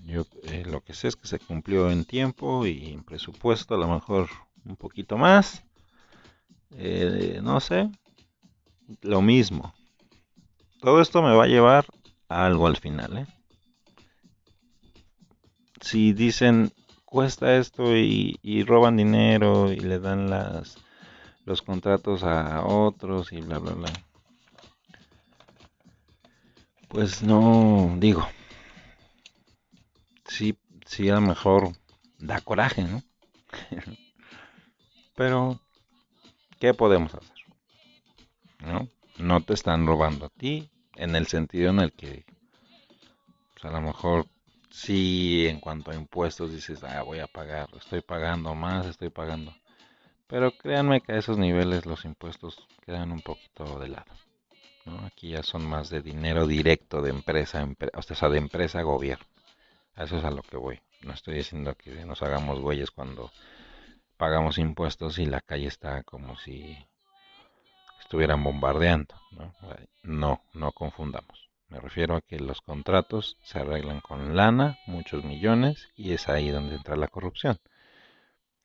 [0.04, 3.78] yo eh, lo que sé es que se cumplió en tiempo y en presupuesto, a
[3.78, 4.28] lo mejor
[4.64, 5.64] un poquito más.
[6.76, 7.90] Eh, no sé,
[9.02, 9.74] lo mismo.
[10.80, 11.86] Todo esto me va a llevar
[12.28, 13.26] a algo al final, ¿eh?
[15.80, 16.72] Si dicen
[17.04, 20.28] cuesta esto y, roban dinero y le dan
[21.44, 23.92] los contratos a otros y bla bla bla.
[26.88, 28.26] Pues no digo,
[30.26, 31.72] sí, sí a lo mejor
[32.18, 33.02] da coraje, ¿no?
[35.16, 35.58] Pero,
[36.58, 37.34] ¿qué podemos hacer?
[38.58, 38.88] ¿No?
[39.20, 42.24] No te están robando a ti, en el sentido en el que,
[43.52, 44.26] pues a lo mejor,
[44.70, 49.54] sí, en cuanto a impuestos dices, ah, voy a pagar, estoy pagando más, estoy pagando.
[50.28, 54.12] Pero créanme que a esos niveles los impuestos quedan un poquito de lado.
[55.06, 58.84] Aquí ya son más de dinero directo de empresa, empre- o sea, de empresa a
[58.84, 59.26] gobierno.
[59.96, 60.80] A eso es a lo que voy.
[61.02, 63.30] No estoy diciendo que nos hagamos güeyes cuando
[64.16, 66.76] pagamos impuestos y la calle está como si
[68.00, 69.14] estuvieran bombardeando.
[69.32, 69.54] ¿no?
[70.02, 71.48] no, no confundamos.
[71.68, 76.50] Me refiero a que los contratos se arreglan con lana, muchos millones, y es ahí
[76.50, 77.58] donde entra la corrupción.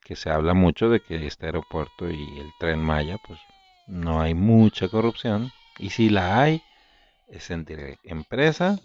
[0.02, 3.40] Que se habla mucho de que este aeropuerto y el tren Maya, pues
[3.86, 6.62] no hay mucha corrupción, y si la hay,
[7.28, 8.78] es entre empresa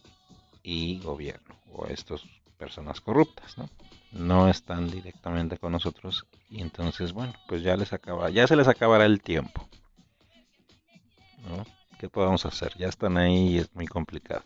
[0.63, 2.23] y gobierno, o estas
[2.57, 3.69] personas corruptas, ¿no?
[4.11, 8.67] No están directamente con nosotros, y entonces, bueno, pues ya les acaba, ya se les
[8.67, 9.67] acabará el tiempo.
[11.47, 11.65] ¿no?
[11.99, 12.73] ¿Qué podemos hacer?
[12.77, 14.43] Ya están ahí y es muy complicado.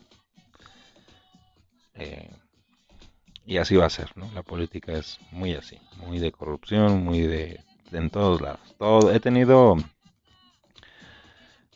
[1.94, 2.30] Eh,
[3.44, 4.30] y así va a ser, ¿no?
[4.32, 8.76] La política es muy así, muy de corrupción, muy de, en todos lados.
[8.78, 9.76] Todo, he tenido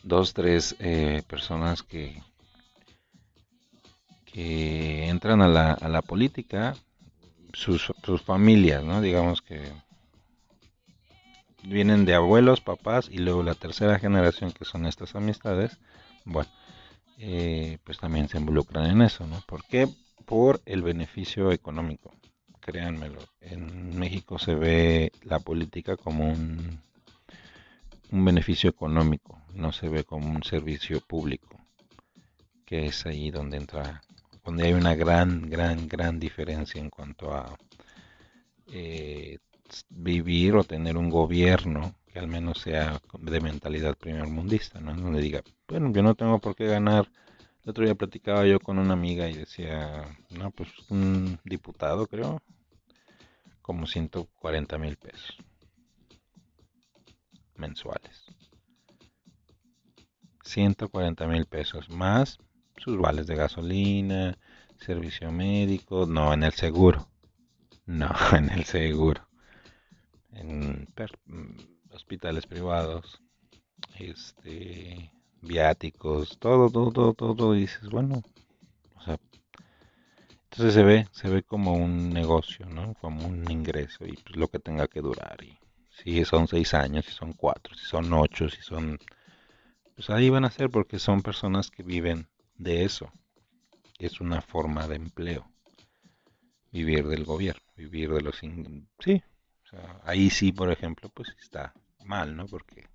[0.03, 2.21] dos, tres eh, personas que,
[4.35, 6.75] que entran a la, a la política,
[7.53, 8.99] sus, sus familias, ¿no?
[8.99, 9.71] Digamos que
[11.63, 15.79] vienen de abuelos, papás y luego la tercera generación que son estas amistades,
[16.25, 16.49] bueno,
[17.17, 19.41] eh, pues también se involucran en eso, ¿no?
[19.47, 19.87] ¿Por qué?
[20.25, 22.11] Por el beneficio económico.
[22.59, 26.81] Créanmelo, en México se ve la política como un,
[28.11, 31.57] un beneficio económico, no se ve como un servicio público,
[32.65, 34.01] que es ahí donde entra,
[34.45, 37.57] donde hay una gran, gran, gran diferencia en cuanto a
[38.71, 39.39] eh,
[39.89, 44.95] vivir o tener un gobierno que al menos sea de mentalidad primermundista, ¿no?
[44.95, 47.11] Donde diga, bueno, yo no tengo por qué ganar.
[47.63, 52.41] El otro día platicaba yo con una amiga y decía, no, pues un diputado creo,
[53.63, 55.37] como 140 mil pesos
[57.55, 58.25] mensuales.
[60.43, 62.37] 140 mil pesos más
[62.77, 64.37] sus vales de gasolina,
[64.77, 67.07] servicio médico, no en el seguro,
[67.85, 69.25] no en el seguro
[70.35, 70.87] en
[71.25, 73.21] mm, hospitales privados,
[73.97, 75.11] este,
[75.41, 78.21] viáticos, todo, todo, todo, todo, todo, y dices, bueno,
[78.95, 79.17] o sea,
[80.43, 82.93] entonces se ve, se ve como un negocio, ¿no?
[82.95, 85.37] Como un ingreso y pues, lo que tenga que durar.
[85.43, 85.57] Y
[85.89, 88.99] si son seis años, si son cuatro, si son ocho, si son,
[89.95, 92.27] pues ahí van a ser porque son personas que viven
[92.57, 93.11] de eso.
[93.99, 95.49] Es una forma de empleo,
[96.71, 98.41] vivir del gobierno, vivir de los,
[98.99, 99.23] sí,
[100.03, 102.45] ahí sí, por ejemplo, pues está mal, ¿no?
[102.45, 102.87] Porque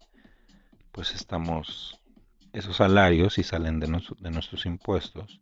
[0.92, 1.98] pues estamos,
[2.52, 3.86] esos salarios si salen de,
[4.18, 5.40] de nuestros impuestos,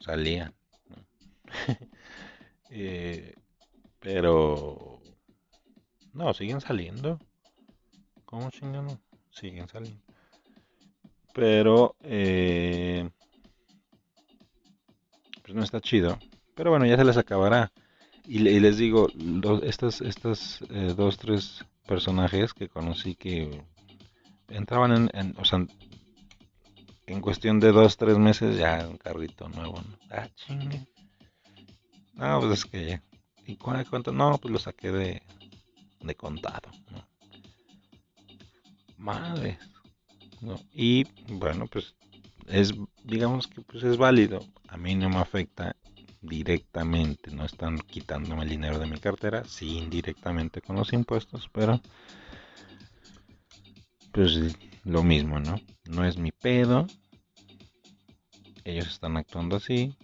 [0.00, 0.54] salían,
[0.88, 0.96] ¿no?
[2.76, 3.34] Eh,
[4.00, 5.00] pero,
[6.12, 7.20] no, siguen saliendo.
[8.24, 8.50] ¿Cómo?
[9.30, 10.03] Siguen saliendo.
[11.34, 13.10] Pero, eh,
[15.42, 16.18] pues no está chido.
[16.54, 17.72] Pero bueno, ya se les acabará.
[18.26, 23.62] Y, le- y les digo, lo- estas, estas eh, dos, tres personajes que conocí que
[24.48, 25.66] entraban en, en- o sea,
[27.06, 29.98] en cuestión de dos, tres meses ya un carrito nuevo, ¿no?
[30.10, 30.86] Ah, chingue.
[32.14, 33.02] No, pues es que ya.
[33.46, 34.12] ¿Y cuánto?
[34.12, 35.22] No, pues lo saqué de,
[36.00, 36.70] de contado.
[38.96, 39.58] Madre.
[40.72, 41.94] Y bueno, pues
[42.46, 44.40] es, digamos que pues es válido.
[44.68, 45.76] A mí no me afecta
[46.20, 51.80] directamente, no están quitándome el dinero de mi cartera, sí indirectamente con los impuestos, pero
[54.12, 55.60] pues lo mismo, ¿no?
[55.84, 56.86] No es mi pedo,
[58.64, 59.94] ellos están actuando así,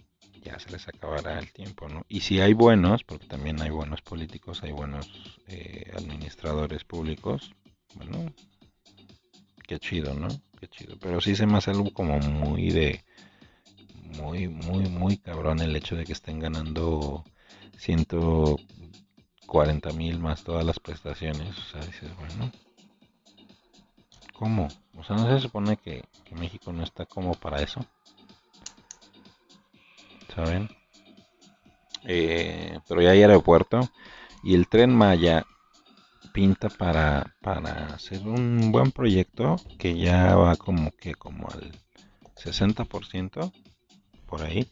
[0.43, 2.05] ya se les acabará el tiempo, ¿no?
[2.07, 7.51] Y si hay buenos, porque también hay buenos políticos, hay buenos eh, administradores públicos,
[7.95, 8.31] bueno,
[9.71, 10.27] qué chido, ¿no?
[10.59, 13.05] Qué chido, pero sí se me hace algo como muy de
[14.17, 17.23] muy, muy, muy cabrón el hecho de que estén ganando
[17.77, 21.57] 140 mil más todas las prestaciones.
[21.57, 22.51] O sea, dices, bueno,
[24.33, 24.67] ¿cómo?
[24.97, 27.79] O sea, ¿no se supone que, México no está como para eso?
[30.35, 30.67] ¿Saben?
[32.03, 33.89] Eh, pero ya hay aeropuerto
[34.43, 35.45] y el tren Maya
[36.33, 41.71] pinta para, para hacer un buen proyecto que ya va como que como al
[42.35, 43.51] 60%
[44.25, 44.67] por ahí.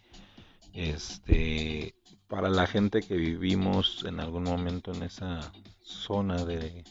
[0.73, 1.95] Este,
[2.27, 6.83] para la gente que vivimos en algún momento en esa zona de,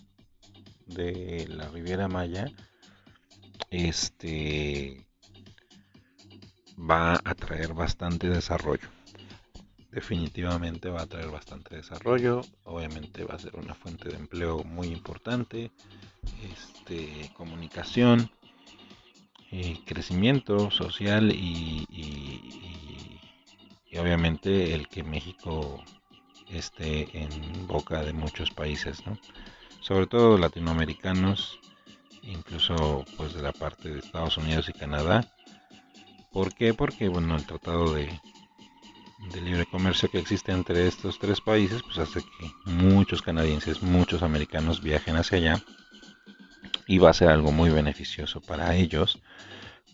[0.86, 2.50] de la Riviera Maya,
[3.70, 5.06] este
[6.78, 8.88] va a traer bastante desarrollo.
[9.90, 12.42] Definitivamente va a traer bastante desarrollo.
[12.64, 15.70] Obviamente va a ser una fuente de empleo muy importante.
[16.52, 18.30] Este, comunicación,
[19.50, 23.20] eh, crecimiento social y, y,
[23.90, 25.82] y, obviamente el que México
[26.50, 29.18] esté en boca de muchos países, ¿no?
[29.80, 31.58] sobre todo latinoamericanos,
[32.22, 35.32] incluso pues de la parte de Estados Unidos y Canadá.
[36.30, 36.74] ¿Por qué?
[36.74, 38.20] Porque bueno, el tratado de,
[39.18, 44.22] de libre comercio que existe entre estos tres países pues hace que muchos canadienses, muchos
[44.22, 45.62] americanos viajen hacia allá
[46.86, 49.20] y va a ser algo muy beneficioso para ellos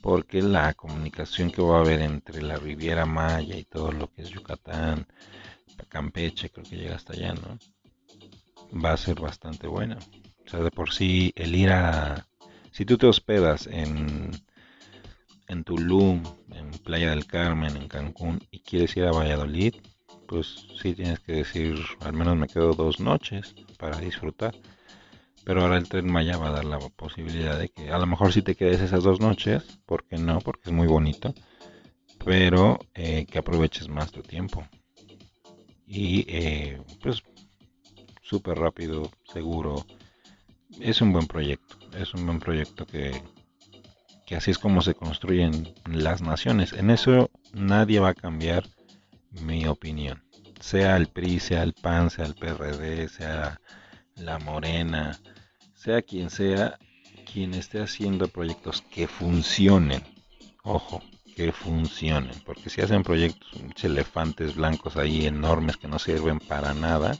[0.02, 4.20] porque la comunicación que va a haber entre la Riviera Maya y todo lo que
[4.20, 5.06] es Yucatán,
[5.88, 7.58] Campeche, creo que llega hasta allá, ¿no?
[8.78, 9.98] Va a ser bastante buena.
[10.46, 12.26] O sea, de por sí el ir a...
[12.70, 14.30] Si tú te hospedas en,
[15.48, 16.22] en Tulum,
[16.52, 19.74] en Playa del Carmen, en Cancún, y quieres ir a Valladolid,
[20.26, 24.54] pues sí tienes que decir, al menos me quedo dos noches para disfrutar.
[25.44, 28.32] Pero ahora el tren Maya va a dar la posibilidad de que a lo mejor
[28.32, 30.40] si te quedes esas dos noches, ¿por qué no?
[30.40, 31.34] Porque es muy bonito,
[32.24, 34.66] pero eh, que aproveches más tu tiempo.
[35.86, 37.22] Y eh, pues
[38.22, 39.84] súper rápido, seguro.
[40.80, 43.22] Es un buen proyecto, es un buen proyecto que,
[44.26, 46.72] que así es como se construyen las naciones.
[46.72, 48.64] En eso nadie va a cambiar
[49.42, 50.22] mi opinión.
[50.60, 53.60] Sea el PRI, sea el PAN, sea el PRD, sea
[54.16, 55.18] la Morena,
[55.74, 56.78] sea quien sea,
[57.30, 60.02] quien esté haciendo proyectos que funcionen.
[60.62, 61.02] Ojo,
[61.36, 62.40] que funcionen.
[62.46, 63.50] Porque si hacen proyectos,
[63.82, 67.18] elefantes blancos ahí enormes que no sirven para nada,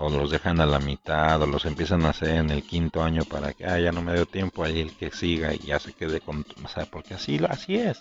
[0.00, 3.22] o los dejan a la mitad, o los empiezan a hacer en el quinto año
[3.24, 5.92] para que, ah, ya no me dio tiempo, ahí el que siga y ya se
[5.92, 8.00] quede con, o sea, porque así, así es.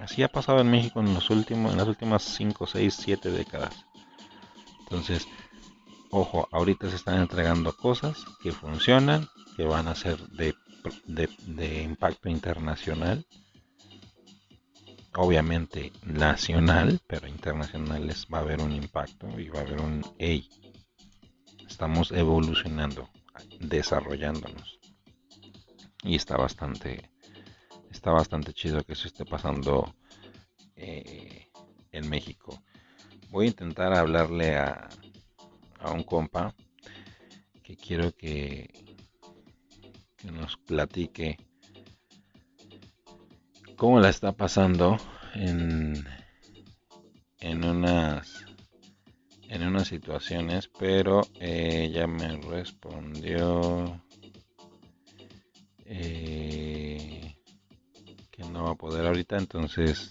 [0.00, 3.84] Así ha pasado en México en los últimos, en las últimas 5, 6, 7 décadas.
[4.80, 5.28] Entonces,
[6.10, 10.54] ojo, ahorita se están entregando cosas que funcionan, que van a ser de,
[11.06, 13.24] de, de impacto internacional.
[15.14, 20.04] Obviamente nacional, pero internacional les va a haber un impacto y va a haber un,
[20.18, 20.48] hey,
[21.68, 23.08] estamos evolucionando,
[23.60, 24.80] desarrollándonos.
[26.02, 27.10] Y está bastante,
[27.90, 29.94] está bastante chido que eso esté pasando
[30.76, 31.48] eh,
[31.92, 32.62] en México.
[33.30, 34.88] Voy a intentar hablarle a,
[35.80, 36.54] a un compa
[37.62, 38.72] que quiero que,
[40.16, 41.36] que nos platique
[43.76, 44.96] cómo la está pasando
[45.34, 46.04] en,
[47.40, 48.47] en unas
[49.48, 54.00] en unas situaciones, pero ella me respondió
[55.86, 57.34] eh,
[58.30, 60.10] que no va a poder ahorita, entonces,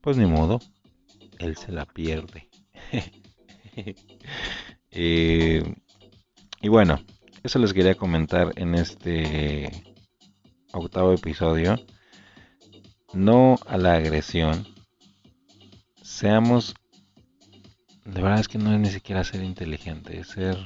[0.00, 0.60] pues ni modo,
[1.38, 2.48] él se la pierde.
[4.90, 5.74] eh,
[6.60, 7.00] y bueno,
[7.42, 9.84] eso les quería comentar en este
[10.72, 11.76] octavo episodio.
[13.12, 14.66] No a la agresión.
[16.02, 16.74] Seamos
[18.08, 20.56] de verdad es que no es ni siquiera ser inteligente, es ser...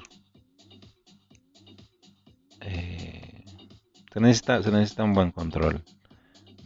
[2.60, 3.44] Eh,
[4.12, 5.82] se, necesita, se necesita un buen control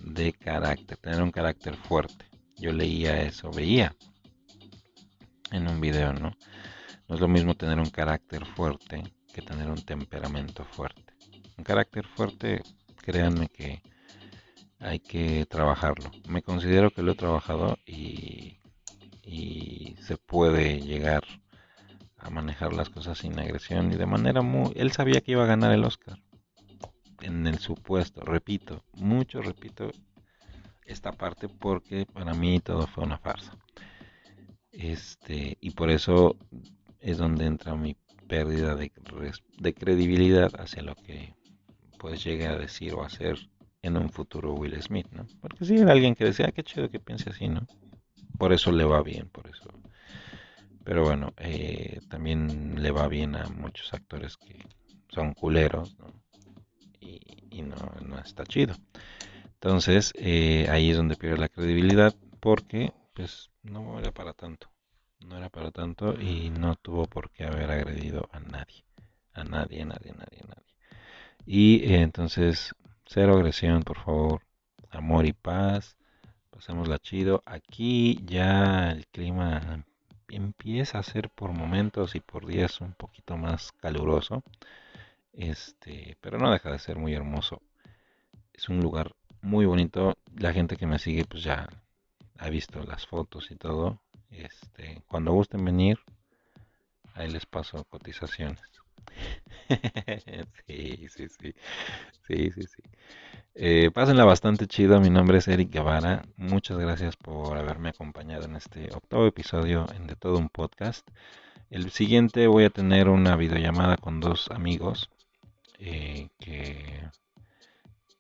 [0.05, 2.27] de carácter, tener un carácter fuerte.
[2.59, 3.97] Yo leía eso, veía
[5.51, 6.37] en un video, ¿no?
[7.09, 9.03] No es lo mismo tener un carácter fuerte
[9.33, 11.15] que tener un temperamento fuerte.
[11.57, 12.63] Un carácter fuerte,
[12.97, 13.81] créanme que
[14.79, 16.11] hay que trabajarlo.
[16.29, 18.59] Me considero que lo he trabajado y
[19.27, 21.25] y se puede llegar
[22.17, 24.73] a manejar las cosas sin agresión y de manera muy...
[24.77, 26.19] Él sabía que iba a ganar el Oscar.
[27.21, 29.91] En el supuesto, repito, mucho repito
[30.85, 33.57] esta parte porque para mí todo fue una farsa.
[34.71, 36.37] Este, y por eso
[37.01, 37.97] es donde entra mi
[38.29, 38.93] pérdida de,
[39.59, 41.35] de credibilidad hacia lo que
[41.99, 43.39] pues llegue a decir o hacer
[43.83, 45.27] en un futuro Will Smith, ¿no?
[45.41, 47.67] Porque si era alguien que decía, ah, qué chido que piense así, ¿no?
[48.37, 49.71] Por eso le va bien, por eso.
[50.85, 54.65] Pero bueno, eh, también le va bien a muchos actores que
[55.09, 55.97] son culeros
[57.01, 57.77] y, no,
[58.07, 58.75] no, está chido.
[59.55, 64.71] Entonces eh, ahí es donde pierde la credibilidad porque pues no era para tanto.
[65.27, 68.85] No era para tanto y no tuvo por qué haber agredido a nadie.
[69.33, 70.75] A nadie, a nadie, a nadie, nadie.
[71.47, 72.75] Y eh, entonces,
[73.07, 74.43] cero agresión, por favor.
[74.91, 75.96] Amor y paz
[76.87, 77.43] la chido.
[77.47, 79.85] Aquí ya el clima
[80.29, 84.43] empieza a ser por momentos y por días un poquito más caluroso.
[85.33, 87.61] Este, pero no deja de ser muy hermoso.
[88.53, 90.17] Es un lugar muy bonito.
[90.35, 91.69] La gente que me sigue pues ya
[92.39, 94.01] ha visto las fotos y todo.
[94.31, 95.99] Este, cuando gusten venir,
[97.15, 98.76] ahí les paso cotizaciones.
[100.67, 101.55] sí, sí, sí.
[102.27, 102.83] Sí, sí, sí.
[103.55, 105.01] Eh, pásenla bastante chido.
[105.01, 106.23] Mi nombre es Eric Guevara.
[106.37, 111.09] Muchas gracias por haberme acompañado en este octavo episodio en De Todo un Podcast.
[111.71, 115.11] El siguiente voy a tener una videollamada con dos amigos
[115.79, 117.11] eh, que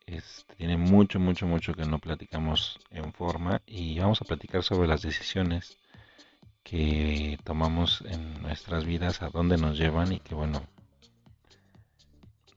[0.06, 4.88] este, tiene mucho, mucho, mucho que no platicamos en forma y vamos a platicar sobre
[4.88, 5.78] las decisiones
[6.62, 10.62] que tomamos en nuestras vidas, a dónde nos llevan y que bueno,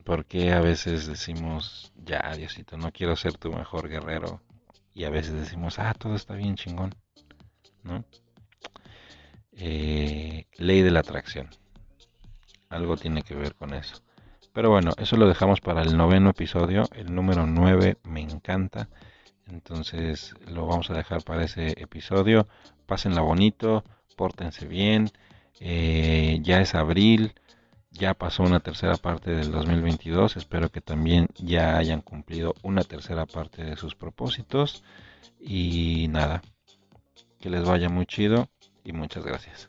[0.10, 4.41] porque a veces decimos, ya Diosito, no quiero ser tu mejor guerrero
[4.91, 6.95] y a veces decimos, ah, todo está bien chingón,
[7.84, 8.03] ¿no?
[9.51, 11.47] Eh, ley de la atracción,
[12.70, 14.01] algo tiene que ver con eso.
[14.51, 16.86] Pero bueno, eso lo dejamos para el noveno episodio.
[16.95, 18.89] El número 9 me encanta.
[19.45, 22.47] Entonces lo vamos a dejar para ese episodio.
[22.88, 23.84] Pásenla bonito,
[24.18, 25.12] pórtense bien.
[25.60, 27.36] Eh, ya es abril,
[27.92, 30.38] ya pasó una tercera parte del 2022.
[30.38, 34.84] Espero que también ya hayan cumplido una tercera parte de sus propósitos.
[35.40, 36.42] Y nada,
[37.40, 38.50] que les vaya muy chido
[38.84, 39.68] y muchas gracias.